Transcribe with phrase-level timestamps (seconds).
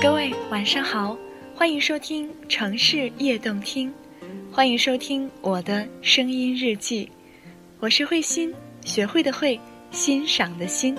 [0.00, 1.18] 各位晚上好，
[1.56, 3.92] 欢迎收听城市夜动听，
[4.52, 7.08] 欢迎收听我的声音日记，
[7.80, 9.58] 我是慧心，学会的会，
[9.90, 10.96] 欣赏的欣，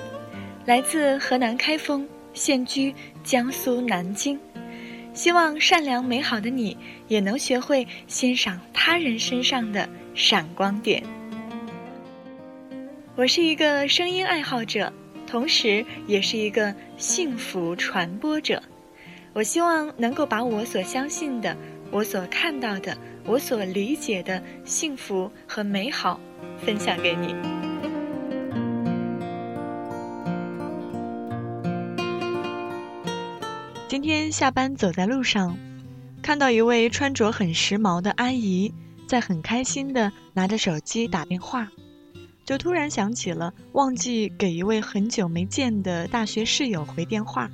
[0.66, 2.94] 来自河南开封，现居
[3.24, 4.38] 江苏南京，
[5.14, 6.76] 希望善良美好的你
[7.08, 11.02] 也能学会欣赏他人身上的闪光点。
[13.16, 14.92] 我是一个声音爱好者，
[15.26, 18.62] 同时也是一个幸福传播者。
[19.34, 21.56] 我希望能够把我所相信的、
[21.92, 26.20] 我所看到的、我所理解的幸福和美好
[26.58, 27.36] 分享给你。
[33.88, 35.58] 今天下班走在路上，
[36.22, 38.74] 看到一位穿着很时髦的阿姨，
[39.08, 41.68] 在很开心的拿着手机打电话。
[42.46, 47.50] 就突然想起了忘记给一位很久没见的大学室友回电话。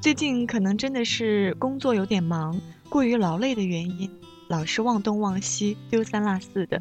[0.00, 4.10] 最近可能真的是工作有点忙，过于劳累的原因，
[4.48, 6.80] 老是忘东忘西、丢三落四的。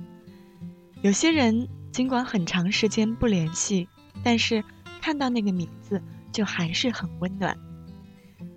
[1.01, 3.89] 有些人尽管很长时间不联系，
[4.23, 4.63] 但是
[5.01, 7.57] 看到那个名字就还是很温暖。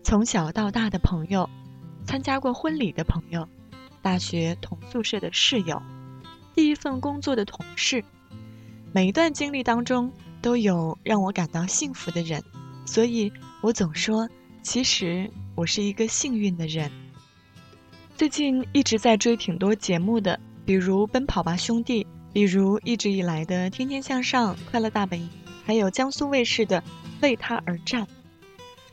[0.05, 1.51] 从小到大的朋友，
[2.07, 3.49] 参加过婚礼的朋友，
[4.01, 5.83] 大学同宿舍的室友，
[6.55, 8.05] 第一份工作的同事。
[8.93, 12.45] 每一段经历当中都有让我感到幸福的人，
[12.87, 14.29] 所以我总说，
[14.63, 16.91] 其实我是一个幸运的人。
[18.17, 25.29] 最近一直在追挺多节目的，比如《奔跑吧兄弟》，比如一直以来的《天天向上》《快乐大本营》，
[25.65, 26.81] 还有江苏卫视的
[27.21, 28.05] 《为他而战》。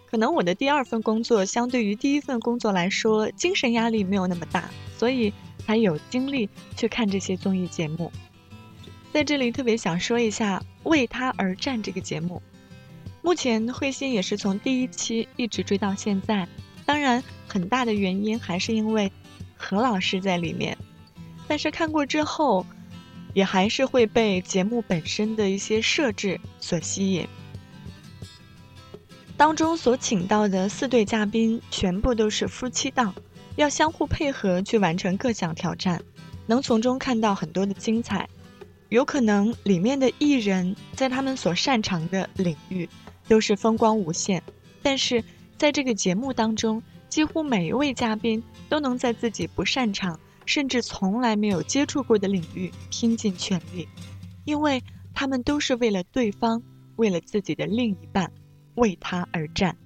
[0.07, 5.31] 可能我的第二份工作相对于第一份工作来说，精神压力没有那么大，所以
[5.67, 8.11] 才有精力去看这些综艺节目。
[9.13, 10.59] 在这里特别想说一下
[10.89, 12.41] 《为他而战》这个节目，
[13.21, 16.47] 目前慧心也是从第一期一直追到现在。
[16.85, 19.11] 当然，很大的原因还是因为
[19.55, 20.77] 何老师在里面。
[21.47, 22.65] 但是看过之后，
[23.33, 27.27] 也还是会被节目本身的一些设置所吸引。
[29.37, 33.13] 当中所请到的四对嘉宾全部都是夫妻档，
[33.55, 36.01] 要相互配合去完成各项挑战，
[36.47, 38.27] 能从中看到很多的精彩。
[38.89, 42.89] 有可能里面的艺人，在他们所擅长的领域，
[43.29, 44.43] 都是风光无限。
[44.81, 45.23] 但是
[45.57, 53.87] 在这个节目当中，几乎每一位嘉宾都能在自己不擅长，甚至从来没有接触过的领域拼尽全力，
[54.45, 56.61] 因为他们都是为了对方，
[56.97, 58.31] 为了自己的另一半，
[58.75, 59.77] 为他而战。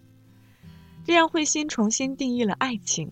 [1.05, 3.11] 这让慧心重新定义了爱情。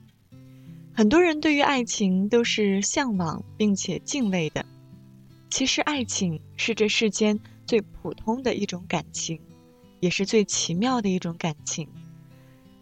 [0.94, 4.66] 很多人对于爱情都是向往并且敬畏的。
[5.50, 9.40] 其实，爱情是这世间最普通的一种感情，
[10.02, 11.88] 也是最奇妙的一种感情。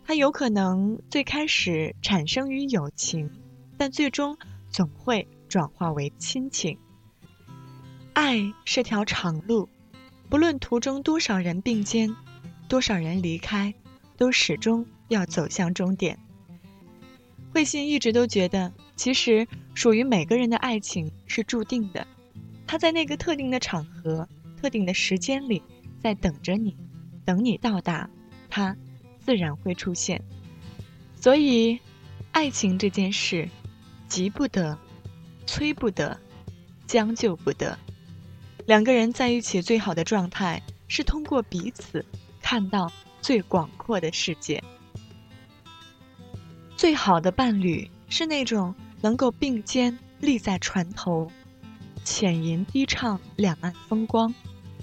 [0.03, 3.29] 它有可能最开始产生于友情，
[3.77, 4.35] 但最终
[4.71, 6.79] 总会转化为亲情。
[8.13, 9.69] 爱是条长路，
[10.27, 12.15] 不论途中多少人并肩，
[12.67, 13.71] 多少人离开，
[14.17, 16.17] 都始终要走向终点。
[17.53, 22.05] 慧心一直都觉得，其实属于每个人的爱情是注定的。
[22.65, 24.27] 他在那个特定的场合、
[24.59, 25.61] 特定的时间里，
[26.01, 26.75] 在等着你，
[27.29, 28.09] 等你到达，
[28.49, 28.75] 他
[29.19, 30.19] 自然会出现。
[31.15, 31.79] 所以，
[32.31, 33.47] 爱情这件事，
[34.07, 34.75] 急不得，
[35.45, 36.19] 催不得，
[36.87, 37.77] 将就不得。
[38.65, 42.03] 两个人在一起最好的状态，是通过彼此
[42.41, 42.91] 看到
[43.21, 44.63] 最广阔的世界。
[46.75, 51.31] 最好的伴侣是那种能够并肩立在船头。
[52.03, 54.33] 浅吟低唱两岸风光，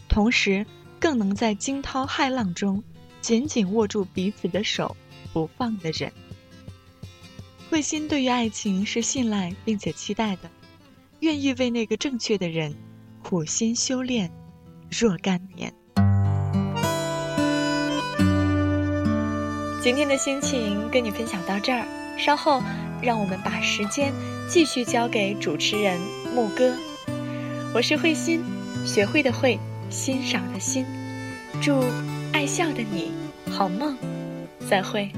[0.08, 0.64] 同时
[0.98, 2.82] 更能在惊涛骇浪中
[3.20, 4.96] 紧紧握住彼此的手
[5.32, 6.12] 不放的人。
[7.68, 10.50] 慧心对于爱情是信赖并且期待的，
[11.20, 12.74] 愿意为那个正确的人
[13.22, 14.30] 苦心修炼
[14.90, 15.72] 若干年。
[19.82, 21.86] 今天的心情跟你分享到这儿，
[22.18, 22.62] 稍后
[23.02, 24.12] 让我们把时间
[24.48, 26.00] 继续交给主持人
[26.34, 26.74] 牧歌。
[27.74, 28.42] 我是慧心，
[28.84, 29.58] 学会的会，
[29.90, 30.86] 欣赏的心。
[31.60, 31.82] 祝
[32.32, 33.10] 爱笑的你
[33.50, 33.96] 好梦，
[34.68, 35.10] 再会。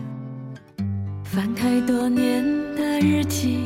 [1.25, 2.43] 翻开多年
[2.75, 3.58] 的日记，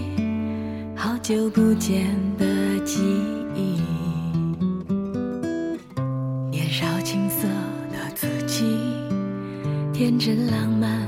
[0.97, 2.07] 好久不见
[2.39, 2.45] 的
[2.85, 3.01] 记
[3.55, 3.81] 忆，
[6.51, 7.47] 年少青涩
[7.93, 8.65] 的自己，
[9.93, 11.07] 天真浪漫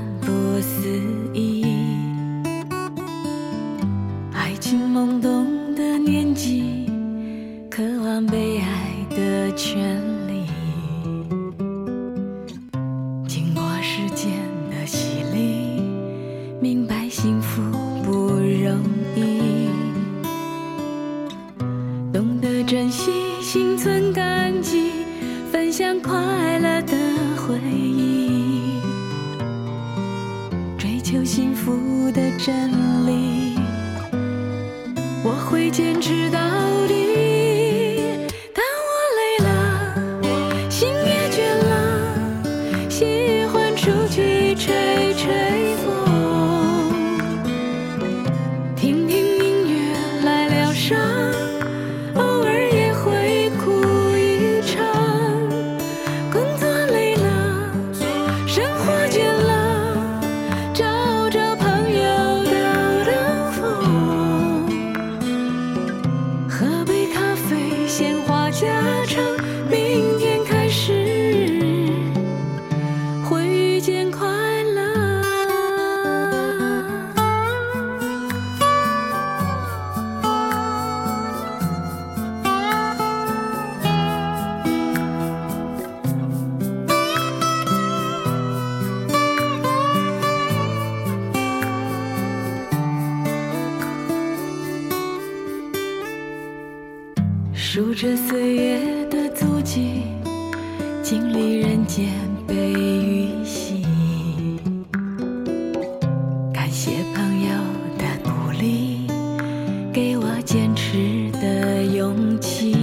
[16.67, 17.61] 明白幸福
[18.03, 18.81] 不容
[19.15, 19.69] 易
[22.11, 24.89] 懂得珍惜心存感激
[25.51, 26.11] 分享快
[26.57, 26.97] 乐的
[27.37, 28.81] 回忆
[30.75, 32.71] 追求幸福的真
[33.05, 33.59] 理
[35.23, 36.44] 我会坚持到
[97.75, 100.03] 数着岁月的足迹
[101.03, 102.09] 经历人间
[102.47, 103.85] 悲与喜。
[106.53, 107.49] 感谢朋友
[107.97, 109.05] 的鼓励
[109.91, 112.77] 给我坚持的勇气。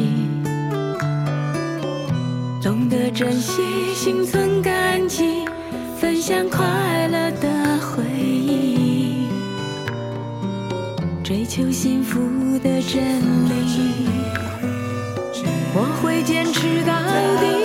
[2.63, 3.63] 懂得珍惜
[3.95, 5.47] 心存感激
[5.97, 9.27] 分享快乐的回忆。
[11.25, 12.21] 追求幸福
[12.59, 13.01] 的真
[13.49, 14.22] 理。
[16.23, 16.93] 坚持到
[17.41, 17.62] 底。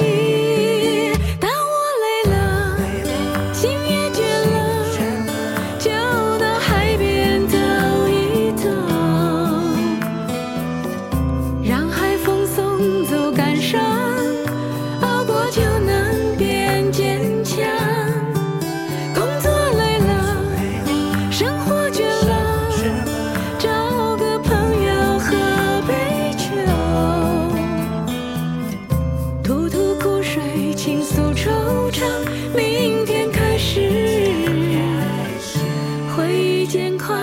[36.70, 37.16] 天快